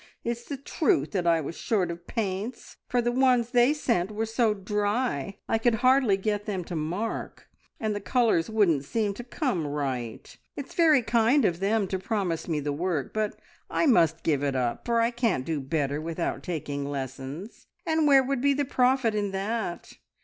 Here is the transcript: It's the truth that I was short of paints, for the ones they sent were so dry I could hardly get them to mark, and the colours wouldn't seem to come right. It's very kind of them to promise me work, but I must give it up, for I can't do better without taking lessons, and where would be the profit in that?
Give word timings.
It's 0.23 0.45
the 0.45 0.57
truth 0.57 1.11
that 1.11 1.27
I 1.27 1.41
was 1.41 1.55
short 1.55 1.91
of 1.91 2.07
paints, 2.07 2.77
for 2.87 3.03
the 3.03 3.11
ones 3.11 3.51
they 3.51 3.71
sent 3.71 4.09
were 4.09 4.25
so 4.25 4.55
dry 4.55 5.37
I 5.47 5.59
could 5.59 5.75
hardly 5.85 6.17
get 6.17 6.47
them 6.47 6.63
to 6.63 6.75
mark, 6.75 7.47
and 7.79 7.95
the 7.95 8.01
colours 8.01 8.49
wouldn't 8.49 8.83
seem 8.83 9.13
to 9.13 9.23
come 9.23 9.67
right. 9.67 10.35
It's 10.55 10.73
very 10.73 11.03
kind 11.03 11.45
of 11.45 11.59
them 11.59 11.87
to 11.89 11.99
promise 11.99 12.47
me 12.47 12.61
work, 12.61 13.13
but 13.13 13.39
I 13.69 13.85
must 13.85 14.23
give 14.23 14.41
it 14.43 14.55
up, 14.55 14.87
for 14.87 15.01
I 15.01 15.11
can't 15.11 15.45
do 15.45 15.59
better 15.61 16.01
without 16.01 16.41
taking 16.41 16.83
lessons, 16.89 17.67
and 17.85 18.07
where 18.07 18.23
would 18.23 18.41
be 18.41 18.55
the 18.55 18.65
profit 18.65 19.13
in 19.13 19.29
that? 19.33 19.93